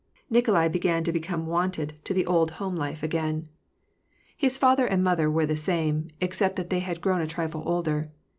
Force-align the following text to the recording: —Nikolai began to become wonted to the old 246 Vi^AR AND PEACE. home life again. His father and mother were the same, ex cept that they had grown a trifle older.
—Nikolai 0.35 0.67
began 0.67 1.03
to 1.03 1.11
become 1.11 1.45
wonted 1.45 1.93
to 2.05 2.13
the 2.15 2.25
old 2.25 2.49
246 2.57 2.57
Vi^AR 2.57 2.63
AND 2.63 2.71
PEACE. 2.73 3.21
home 3.21 3.31
life 3.37 3.37
again. 3.43 3.49
His 4.35 4.57
father 4.57 4.87
and 4.87 5.03
mother 5.03 5.29
were 5.29 5.45
the 5.45 5.55
same, 5.55 6.07
ex 6.19 6.37
cept 6.39 6.55
that 6.55 6.71
they 6.71 6.79
had 6.79 7.01
grown 7.01 7.21
a 7.21 7.27
trifle 7.27 7.61
older. 7.67 8.09